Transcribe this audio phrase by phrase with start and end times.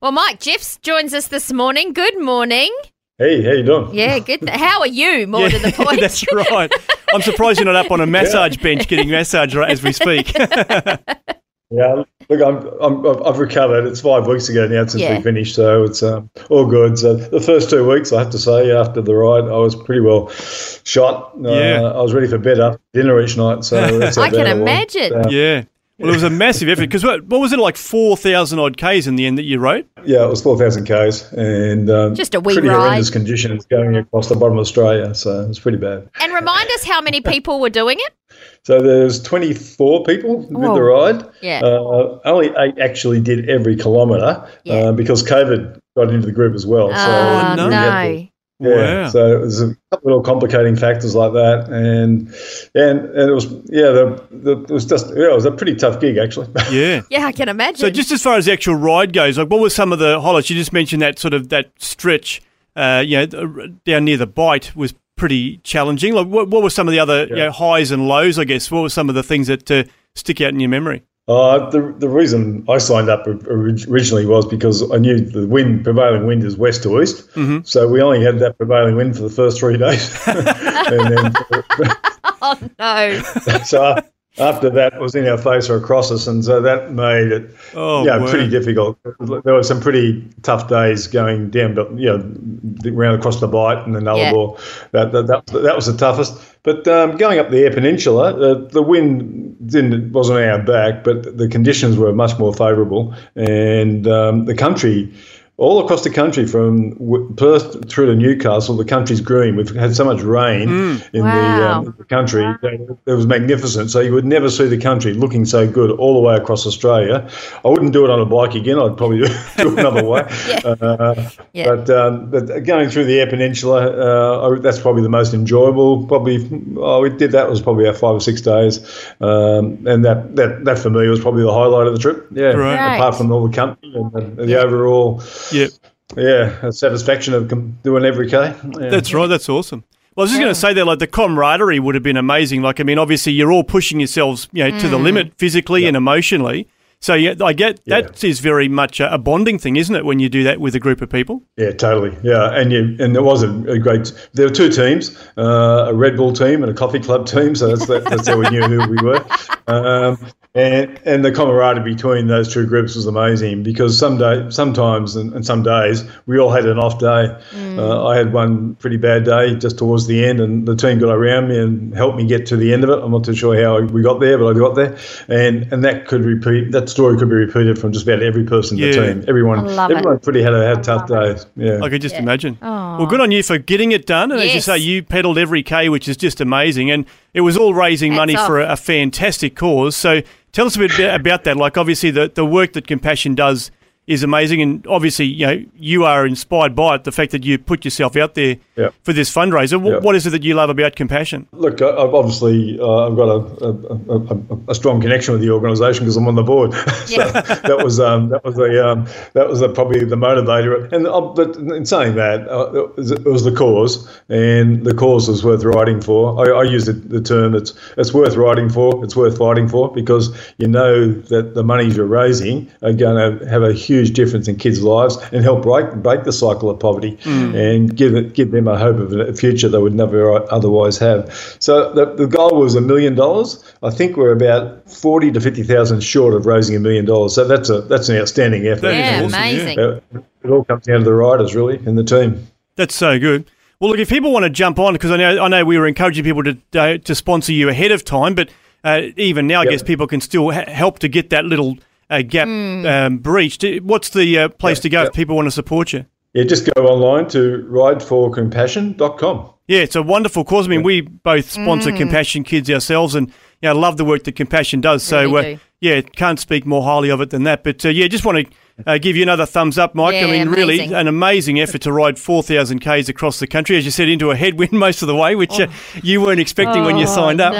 [0.00, 1.92] Well, Mike Jeffs joins us this morning.
[1.92, 2.72] Good morning.
[3.18, 3.92] Hey, how you doing?
[3.92, 4.48] Yeah, good.
[4.48, 5.26] How are you?
[5.26, 6.00] More yeah, to the point.
[6.00, 6.70] that's right.
[7.12, 8.62] I'm surprised you're not up on a massage yeah.
[8.62, 10.38] bench getting massage right as we speak.
[10.38, 13.86] yeah, look, I'm, I'm, I've recovered.
[13.86, 15.16] It's five weeks ago now since yeah.
[15.16, 16.96] we finished, so it's um, all good.
[16.96, 20.02] So the first two weeks, I have to say, after the ride, I was pretty
[20.02, 21.32] well shot.
[21.40, 21.80] Yeah.
[21.82, 23.64] Uh, I was ready for bed after dinner each night.
[23.64, 25.28] So I can imagine.
[25.28, 25.64] yeah.
[25.98, 28.76] Well, it was a massive effort because what, what, was it like four thousand odd
[28.76, 29.84] k's in the end that you rode?
[30.04, 32.78] Yeah, it was four thousand k's, and um, just a wee pretty ride.
[32.78, 36.08] horrendous conditions going across the bottom of Australia, so it was pretty bad.
[36.20, 38.14] And remind us how many people were doing it.
[38.62, 41.28] So there's 24 people with the ride.
[41.40, 41.62] Yeah.
[41.64, 44.74] Uh, only eight actually did every kilometre yeah.
[44.74, 46.90] uh, because COVID got into the group as well.
[46.92, 48.27] Oh, so no.
[48.60, 49.08] Yeah, wow.
[49.08, 52.34] so there's a couple of little complicating factors like that, and
[52.74, 55.76] and and it was yeah, the, the it was just yeah, it was a pretty
[55.76, 56.48] tough gig actually.
[56.72, 57.76] Yeah, yeah, I can imagine.
[57.76, 60.20] So just as far as the actual ride goes, like what were some of the
[60.20, 60.50] highlights?
[60.50, 62.42] You just mentioned that sort of that stretch,
[62.74, 66.14] uh, you know, down near the Bight was pretty challenging.
[66.14, 67.30] Like what, what were some of the other yeah.
[67.30, 68.40] you know, highs and lows?
[68.40, 69.84] I guess what were some of the things that uh,
[70.16, 71.04] stick out in your memory?
[71.28, 76.26] Uh, the the reason I signed up originally was because I knew the wind prevailing
[76.26, 77.58] wind is west to east, mm-hmm.
[77.64, 80.24] so we only had that prevailing wind for the first three days.
[80.24, 81.34] then,
[82.40, 83.22] oh no!
[83.64, 83.96] so
[84.38, 88.04] after that was in our face or across us, and so that made it oh,
[88.04, 88.98] yeah pretty difficult.
[89.18, 93.84] There were some pretty tough days going down, but you know, around across the Bight
[93.84, 94.56] and the Nullarbor.
[94.56, 94.64] Yeah.
[94.92, 96.40] That, that, that that was the toughest.
[96.62, 101.36] But um, going up the Eyre Peninsula, uh, the wind didn't wasn't our back, but
[101.36, 105.12] the conditions were much more favourable, and um, the country
[105.58, 106.92] all across the country from
[107.36, 109.56] Perth through to Newcastle, the country's green.
[109.56, 111.10] We've had so much rain mm.
[111.12, 111.32] in wow.
[111.34, 112.44] the, um, the, country.
[112.62, 113.90] It was magnificent.
[113.90, 117.28] So you would never see the country looking so good all the way across Australia.
[117.64, 118.78] I wouldn't do it on a bike again.
[118.78, 119.18] I'd probably
[119.56, 120.24] do it another way.
[120.48, 120.58] yeah.
[120.80, 121.74] Uh, yeah.
[121.74, 126.06] But, um, but going through the Eyre Peninsula, uh, that's probably the most enjoyable.
[126.06, 128.78] Probably, oh, we did that was probably our five or six days.
[129.20, 132.28] Um, and that, that, that for me was probably the highlight of the trip.
[132.30, 132.52] Yeah.
[132.52, 132.94] Right.
[132.94, 134.58] Apart from all the company and the, the yeah.
[134.58, 135.20] overall
[135.52, 135.70] Yep.
[136.16, 138.36] Yeah, satisfaction of doing every K.
[138.36, 138.88] Yeah.
[138.88, 139.26] That's right.
[139.26, 139.84] That's awesome.
[140.16, 140.46] Well, I was just yeah.
[140.46, 142.62] going to say that, like the camaraderie would have been amazing.
[142.62, 144.80] Like, I mean, obviously, you're all pushing yourselves, you know, mm.
[144.80, 145.02] to the mm.
[145.04, 145.88] limit physically yep.
[145.88, 146.66] and emotionally.
[147.00, 148.00] So, yeah, I get yeah.
[148.00, 150.04] that is very much a, a, bonding thing, isn't it?
[150.04, 151.42] When you do that with a group of people.
[151.56, 152.16] Yeah, totally.
[152.24, 154.12] Yeah, and you and there was a, a great.
[154.32, 157.54] There were two teams, uh, a Red Bull team and a Coffee Club team.
[157.54, 159.24] So that's that, that's how we knew who we were.
[159.68, 160.16] Um,
[160.54, 165.32] and, and the camaraderie between those two groups was amazing because some day, sometimes and,
[165.34, 167.36] and some days we all had an off day.
[167.52, 167.78] Mm.
[167.78, 171.14] Uh, I had one pretty bad day just towards the end, and the team got
[171.14, 172.98] around me and helped me get to the end of it.
[172.98, 174.96] I'm not too sure how we got there, but I got there,
[175.28, 176.72] and and that could repeat.
[176.72, 179.00] That story could be repeated from just about every person in yeah.
[179.00, 179.24] the team.
[179.28, 180.22] Everyone, everyone it.
[180.22, 181.36] pretty had a had tough day.
[181.56, 182.22] Yeah, I could just yeah.
[182.22, 182.56] imagine.
[182.56, 182.98] Aww.
[182.98, 184.48] Well, good on you for getting it done, and yes.
[184.48, 187.04] as you say, you pedalled every k, which is just amazing, and
[187.38, 188.46] it was all raising Hats money off.
[188.46, 189.96] for a, a fantastic cause.
[189.96, 190.22] So
[190.52, 191.56] Tell us a bit about that.
[191.56, 193.70] Like, obviously, the, the work that Compassion does
[194.08, 197.04] is amazing, and obviously, you know, you are inspired by it.
[197.04, 198.94] The fact that you put yourself out there yep.
[199.02, 199.84] for this fundraiser.
[199.84, 200.02] Yep.
[200.02, 201.46] What is it that you love about Compassion?
[201.52, 206.04] Look, I've obviously uh, I've got a, a, a, a, strong connection with the organisation
[206.04, 206.72] because I'm on the board.
[207.04, 210.90] so that was um, that was the um, that was the, probably the motivator.
[210.90, 214.94] And uh, but in saying that, uh, it, was, it, was, the cause, and the
[214.94, 216.40] cause was worth writing for.
[216.40, 219.04] I, I use the, the term it's it's worth writing for.
[219.04, 223.46] It's worth fighting for because you know that the monies you're raising are going to
[223.46, 226.78] have a huge huge difference in kids' lives and help break break the cycle of
[226.78, 227.54] poverty mm.
[227.54, 231.56] and give it, give them a hope of a future they would never otherwise have.
[231.58, 233.64] So the, the goal was a million dollars.
[233.82, 237.34] I think we're about forty to fifty thousand short of raising a million dollars.
[237.34, 238.92] So that's a that's an outstanding effort.
[238.92, 239.78] Yeah, awesome, amazing.
[239.78, 240.20] Yeah.
[240.44, 242.46] It all comes down to the riders really and the team.
[242.76, 243.50] That's so good.
[243.80, 245.86] Well, look, if people want to jump on, because I know I know we were
[245.86, 248.50] encouraging people to uh, to sponsor you ahead of time, but
[248.84, 249.70] uh, even now, I Yep.
[249.70, 251.78] guess people can still ha- help to get that little
[252.10, 252.86] uh, gap Hmm.
[252.86, 253.64] um, breached.
[253.82, 255.08] What's the uh, place Yep, to go yep.
[255.08, 256.06] if people want to support you?
[256.34, 259.50] Yeah, just go online to rideforcompassion.com.
[259.66, 260.66] Yeah, it's a wonderful cause.
[260.66, 261.96] I mean, we both sponsor Hmm.
[261.98, 263.28] Compassion Kids ourselves, and
[263.60, 265.02] you know, love the work that Compassion does.
[265.02, 265.60] So, Really uh, do.
[265.80, 267.64] yeah, can't speak more highly of it than that.
[267.64, 268.54] But uh, yeah, just want to
[268.86, 270.14] uh, give you another thumbs up, Mike.
[270.14, 273.84] Yeah, I mean, really, an amazing effort to ride 4,000 Ks across the country, as
[273.84, 275.66] you said, into a headwind most of the way, which uh,
[276.02, 277.52] you weren't expecting when you Oh, signed up.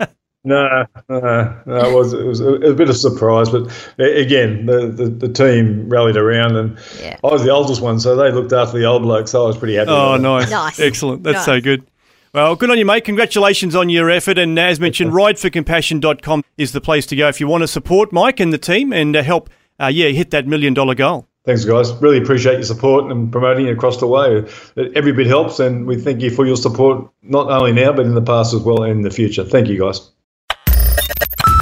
[0.00, 0.06] No.
[0.44, 4.66] No, no, no, it was it was a, a bit of a surprise, but again,
[4.66, 7.16] the, the, the team rallied around, and Yeah.
[7.22, 9.56] I was the oldest one, so they looked after the old bloke, so I was
[9.56, 9.90] pretty happy.
[9.90, 10.50] Oh, nice.
[10.50, 10.80] Nice.
[10.80, 11.22] Excellent.
[11.22, 11.84] That's so good.
[12.34, 13.04] Well, good on you, mate.
[13.04, 14.38] Congratulations on your effort.
[14.38, 18.40] And as mentioned, rideforcompassion.com is the place to go if you want to support Mike
[18.40, 21.26] and the team and uh, help, uh, yeah, hit that million dollar goal.
[21.44, 21.92] Thanks, guys.
[21.96, 24.44] Really appreciate your support and promoting it across the way.
[24.94, 28.14] Every bit helps, and we thank you for your support, not only now, but in
[28.14, 29.44] the past as well and in the future.
[29.44, 30.10] Thank you, guys.